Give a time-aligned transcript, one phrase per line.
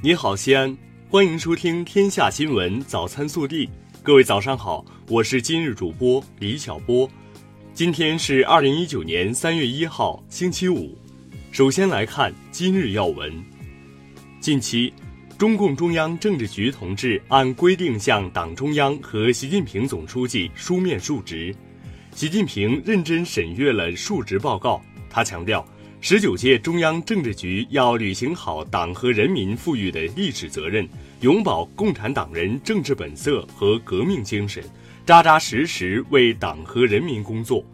[0.00, 0.78] 你好，西安，
[1.10, 3.66] 欢迎收听《天下新闻早餐速递》。
[4.00, 7.10] 各位早上好，我是今日主播李小波。
[7.74, 10.96] 今天是二零一九年三月一号，星期五。
[11.50, 13.44] 首先来看今日要闻。
[14.38, 14.94] 近期，
[15.36, 21.52] 中共中央政治局同志按规定向党中央和习近平总书记书面述职。
[22.14, 24.80] 习近平认真审阅了述职报告，
[25.10, 25.66] 他强调。
[26.00, 30.88] 十九届中央政治局要履行好党和人民赋予的历史责任，
[31.22, 34.62] 永葆共产党人政治本色和革命精神，
[35.04, 37.64] 扎扎实实为党和人民工作。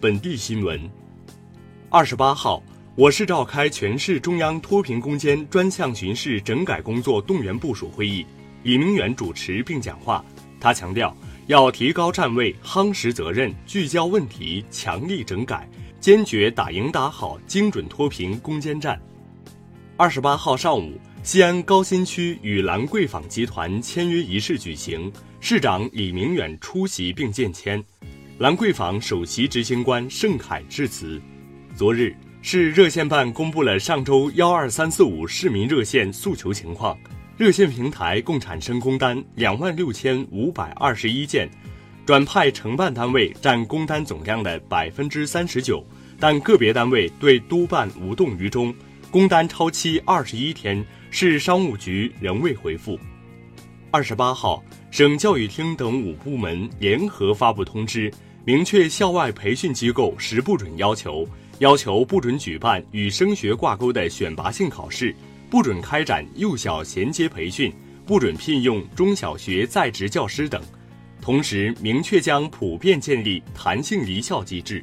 [0.00, 0.80] 本地新闻：
[1.90, 2.62] 二十八号，
[2.94, 8.24] 我市召开全市中央脱贫攻坚专项巡视整改工作动员部署会议，
[8.62, 10.24] 李明远主持并讲话，
[10.60, 11.14] 他强调。
[11.46, 15.68] 要提高站位，夯实责任，聚焦问题，强力整改，
[16.00, 19.00] 坚决打赢打好精准脱贫攻坚战。
[19.96, 27.82] 二十八号上午，西安高新区与兰桂坊集团签约仪式举行，市长李明远出席并见签，
[28.38, 31.20] 兰桂坊首席执行官盛凯致辞。
[31.74, 36.96] 昨日，市热线办公布了上周幺二三四五市民热线诉求情况。
[37.42, 41.50] 热线平台共产生工单两万六千五百二十一件，
[42.06, 45.84] 转派承办单位占工单总量的百分之三十九，
[46.20, 48.72] 但个别单位对督办无动于衷，
[49.10, 52.96] 工单超期二十一天，市商务局仍未回复。
[53.90, 58.08] 二十八号，省教育厅等五部门联合发布通知，
[58.44, 61.26] 明确校外培训机构十不准要求，
[61.58, 65.12] 要求不准举办与升学挂钩的选拔性考试。
[65.52, 67.70] 不准开展幼小衔接培训，
[68.06, 70.62] 不准聘用中小学在职教师等，
[71.20, 74.82] 同时明确将普遍建立弹性离校机制。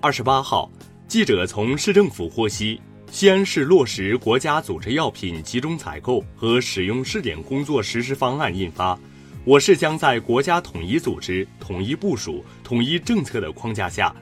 [0.00, 0.68] 二十八号，
[1.06, 2.80] 记者从市政府获悉，
[3.12, 8.98] 西安市落实国家组织药品集中采购和使用试点工作实施方案印发，
[9.44, 14.12] 我市将在国家统一组织、统一部署、统一政策的框架下。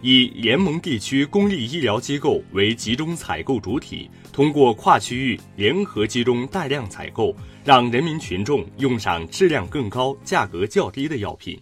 [0.00, 11.60] 以联盟地区公立医疗机构为集中采购主体，通过跨区域联合集中带量采购，让人民群众用上质量更高、价格较低的药品。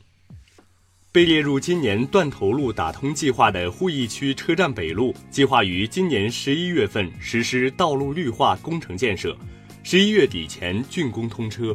[1.10, 9.34] 被列入今年断头路打通计划的鄠邑区车站北路，计划于今年十一月份实施道路绿化工程建设，
[9.82, 11.74] 十一月底前竣工通车。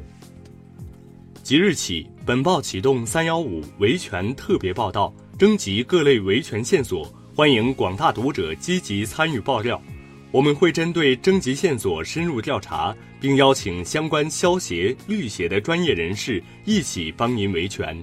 [1.42, 5.12] 即日起，本报启动“三幺五”维权特别报道。
[5.42, 9.82] 征集各类维权线索，欢迎广大读者积极参与爆料。
[10.30, 18.00] 我们会针对征集线索深入调查，并邀请相关消协、律协的专业人士一起帮您维权。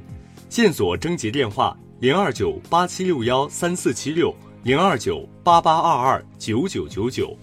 [0.50, 4.34] 线索征集电话：零二九八七六幺三四七六
[4.64, 7.38] 零二九八八二二九九九九。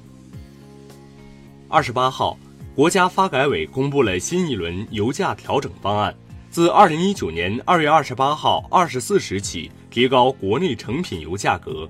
[1.69, 2.37] 二十八号，
[2.75, 6.13] 国家发改委公布了新一轮油价调整方案，
[6.49, 9.71] 自二零一九年二月二十八号二十四时起。
[9.95, 11.87] 提高国内成品油价格，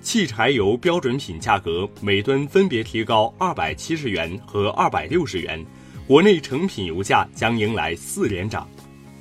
[0.00, 5.64] 汽柴油标准品价格每吨分别提高二百七十元和二百六十元，
[6.04, 8.68] 国内成品油价将迎来四连涨。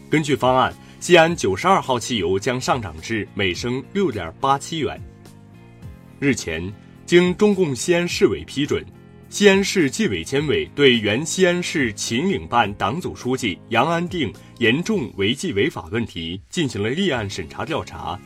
[0.10, 5.00] 根据方案，西安九十二号汽油将上涨至每升六点八七元。
[6.20, 6.74] 日前，
[7.06, 8.84] 经中共西安市委批准，
[9.30, 14.34] 西安市纪委监委对原西安市秦岭办党组书记杨安定。
[14.60, 18.20] 严重违纪违法问题进行了立案审查调查，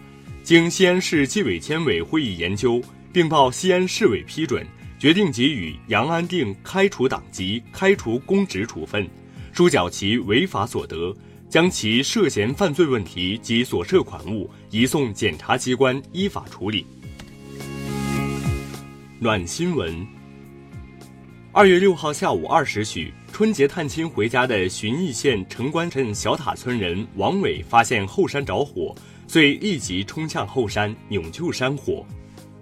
[0.44, 4.66] 经西安市纪委监委会议研究，并报西安市委批准，
[4.98, 9.06] 决定给予杨安定开除党籍、开除公职处分，
[9.52, 11.14] 收缴其违法所得，
[11.50, 16.86] 将其涉嫌犯罪问题及所涉款物移送检察机关依法处理。
[19.20, 20.21] 暖新闻。
[21.54, 23.14] 二月六号下午二时许。
[23.34, 28.96] 春节探亲回家的旬邑县城关镇小塔村人王伟发现后山着火，
[29.28, 32.06] 遂立即冲向后山勇救山火，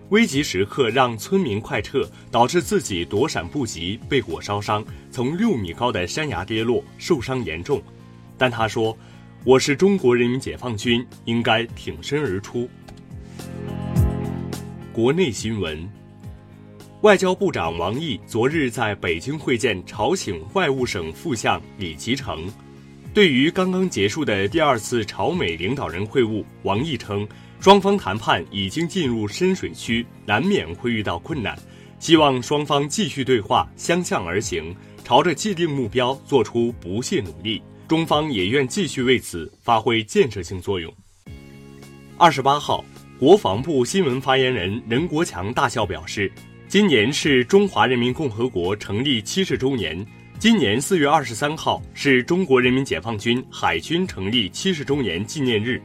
[0.10, 7.80] 危急时刻让村民快撤，导致自己躲闪不及，被火烧伤，从六米高的山崖跌落，受伤严重。
[8.40, 8.98] 但他说
[9.46, 12.68] ：“我是中国人民解放军，应该挺身而出。”
[14.92, 15.88] 国内新闻。
[17.02, 22.46] 外交部长王毅昨日在北京会见朝鲜外务省副相李其成。
[23.14, 27.26] 对于刚刚结束的第二次朝美领导人会晤，王毅称，
[27.62, 31.58] 双方谈判已经进入深水区，难免会遇到困难，
[32.00, 37.62] 希望双方继续对话，相向而行，朝着既定目标做出不懈努力。
[37.88, 40.94] 中方也愿继续为此发挥建设性作用。
[42.18, 42.84] 二十八号，
[43.18, 46.30] 国防部新闻发言人任国强大校表示。
[46.70, 50.06] 今年是中华人民共和国成立七十周年。
[50.38, 55.82] 今年四月二十三号是中国人民解放军海军成立七十周年纪念日，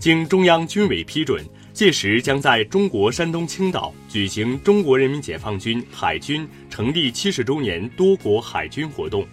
[0.00, 1.40] 经中央军委批准，
[1.72, 9.24] 届时将在中国山东青岛举行中国人民解放军海军成立七十周年多国海军活动。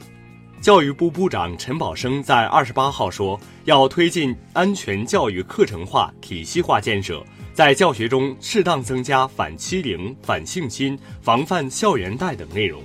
[0.62, 7.26] 教育部部长陈宝生在二十八号说，要推进安全教育课程化、体系化建设。
[7.52, 12.80] 在教学中适当增加反欺凌、反性侵、防范校园贷等内容。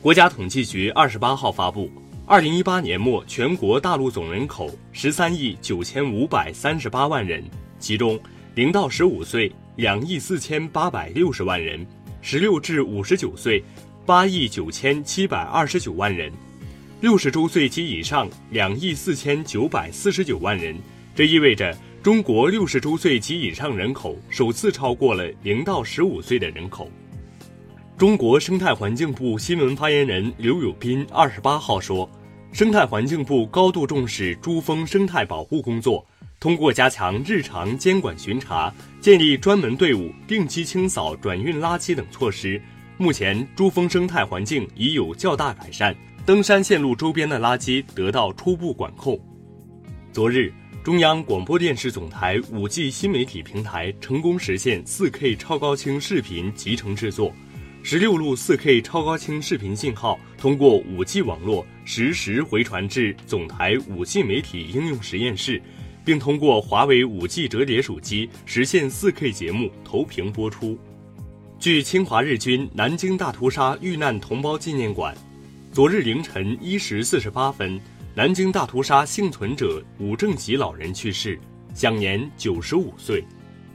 [0.00, 1.90] 国家统计局二十八号发布，
[2.26, 7.42] 二零一八年末全国大陆总人口十三亿九千五百三十八万人，
[7.80, 8.18] 其中
[8.54, 11.84] 零到十五岁两亿四千八百六十万人，
[12.22, 13.60] 十六至五十九岁
[14.06, 16.32] 八亿九千七百二十九万人，
[17.00, 20.76] 六十周岁及以上两亿四千九百四十九万人。
[21.14, 21.76] 这意味着。
[22.02, 26.90] 中国六十周岁及以上人口首次超过了零到十五岁的人口。
[27.98, 32.10] 中国生态环境部新闻发言人刘友斌二十八号说，
[32.52, 36.02] 生态环境部高度重视珠峰生态保护工作，
[36.40, 42.58] 通过加强日常监管巡查、建立专门队伍、定期清扫转运垃圾等措施，
[42.96, 45.94] 目前珠峰生态环境已有较大改善，
[46.30, 49.18] 登山线路周边的垃圾得到初步管控。
[50.12, 50.52] 昨日。
[50.84, 57.32] 中央广播电视总台 5G 新媒体平台成功实现 4K 超高清视频集成制作，
[57.82, 65.60] 十六路 4K 超高清视频信号通过 5G 网络实时回传至总台 5G 媒体应用实验室，
[66.04, 70.78] 并通过华为 5G 折叠手机实现 4K 节目投屏播出。
[71.58, 75.12] 据侵华日军南京大屠杀遇难同胞纪念馆，
[75.72, 77.80] 昨日凌晨一时四十八分。
[78.12, 81.38] 南京大屠杀幸存者武正吉老人去世，
[81.74, 83.24] 享年九十五岁。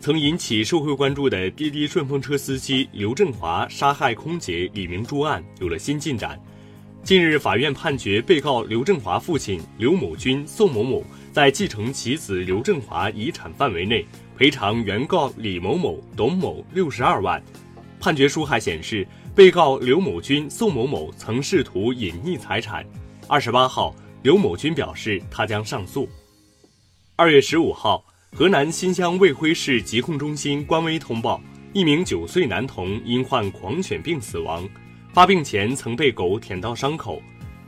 [0.01, 6.37] 曾引起社会关注的滴滴顺风车司机刘振华杀害空姐李明珠案有了新进展。
[7.01, 11.01] 近日，法院判决被告刘振华父亲刘某军、宋某某
[11.31, 14.05] 在继承其子刘振华遗产范围内
[14.37, 17.41] 赔偿原告李某某、董某六十二万。
[18.01, 22.85] 判决书还显示，被告刘某军、宋某某曾试图隐匿财产。
[23.27, 23.93] 二十八号。
[24.23, 26.09] 刘某军表示，他将上诉。
[27.15, 28.03] 二月十五号，
[28.35, 31.39] 河南新乡卫辉市疾控中心官微通报，
[31.73, 34.67] 一名九岁男童因患狂犬病死亡，
[35.13, 37.21] 发病前曾被狗舔到伤口。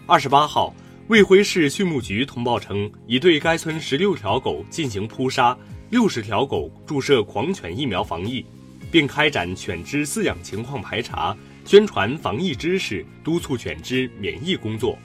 [0.08, 0.74] 二十八号，
[1.10, 5.56] 卫辉市畜牧局通报称，已对该村十六条狗进行扑杀，
[5.92, 8.44] 六十条狗注射狂犬疫苗防疫，
[8.90, 11.38] 并开展犬只饲养情况排查，
[11.68, 14.98] 宣传防疫知识，督促犬只免疫工作。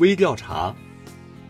[0.00, 0.74] 微调查：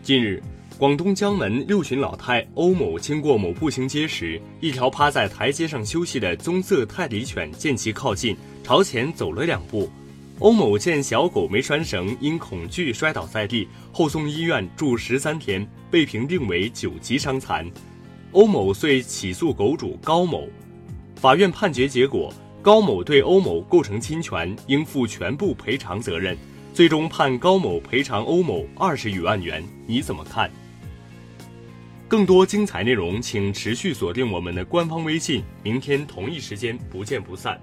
[0.03, 0.39] 近日，
[0.77, 9.89] 广东江门六旬老太欧某经过某步行街时，一条趴在台阶上休息的棕色泰迪犬见其靠近，朝前走了两步。
[10.37, 17.67] 欧某见小狗没拴绳，因恐惧摔倒在地，后送医院住十三天，被评定为九级伤残。
[18.33, 20.47] 欧某遂起诉狗主高某。
[21.15, 22.31] 法院判决结果，
[22.67, 26.37] 高某对欧某构成侵权，应负全部赔偿责任。
[26.73, 30.51] 最终判高某赔偿欧某二十余万元，你怎么看？
[32.09, 35.45] 更多精彩内容，请持续锁定我们的官方微信。
[35.63, 37.57] 明天同一时间不见不散。